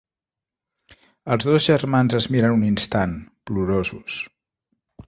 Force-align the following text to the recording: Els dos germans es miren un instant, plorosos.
Els 1.35 1.47
dos 1.51 1.67
germans 1.73 2.17
es 2.21 2.29
miren 2.37 2.57
un 2.59 2.67
instant, 2.71 3.17
plorosos. 3.51 4.19